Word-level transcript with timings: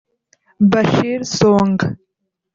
Bashir 0.71 1.19
Songa 1.37 1.87